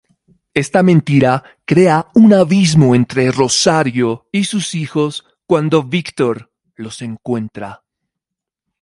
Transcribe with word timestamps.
Esta 0.63 0.81
mentira 0.81 1.43
crea 1.63 2.07
un 2.15 2.33
abismo 2.33 2.95
entre 2.95 3.31
Rosario 3.31 4.27
y 4.31 4.45
sus 4.45 4.73
hijos 4.73 5.23
cuando 5.45 5.83
Víctor 5.83 6.51
los 6.73 7.03
encuentra. 7.03 7.83